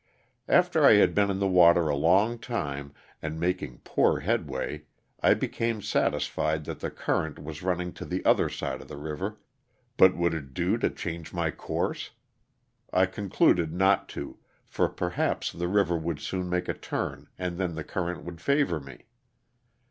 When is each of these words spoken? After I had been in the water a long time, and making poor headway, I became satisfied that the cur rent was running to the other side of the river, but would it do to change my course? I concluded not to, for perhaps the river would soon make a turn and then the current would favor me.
After 0.47 0.83
I 0.83 0.93
had 0.93 1.13
been 1.13 1.29
in 1.29 1.37
the 1.37 1.47
water 1.47 1.87
a 1.87 1.95
long 1.95 2.39
time, 2.39 2.91
and 3.21 3.39
making 3.39 3.81
poor 3.83 4.21
headway, 4.21 4.85
I 5.21 5.35
became 5.35 5.79
satisfied 5.79 6.65
that 6.65 6.79
the 6.79 6.89
cur 6.89 7.21
rent 7.21 7.37
was 7.37 7.61
running 7.61 7.93
to 7.93 8.05
the 8.05 8.25
other 8.25 8.49
side 8.49 8.81
of 8.81 8.87
the 8.87 8.97
river, 8.97 9.37
but 9.97 10.17
would 10.17 10.33
it 10.33 10.55
do 10.55 10.79
to 10.79 10.89
change 10.89 11.33
my 11.35 11.51
course? 11.51 12.09
I 12.91 13.05
concluded 13.05 13.71
not 13.75 14.09
to, 14.17 14.39
for 14.65 14.89
perhaps 14.89 15.51
the 15.51 15.67
river 15.67 15.95
would 15.95 16.19
soon 16.19 16.49
make 16.49 16.67
a 16.67 16.73
turn 16.73 17.27
and 17.37 17.59
then 17.59 17.75
the 17.75 17.83
current 17.83 18.23
would 18.23 18.41
favor 18.41 18.79
me. 18.79 19.05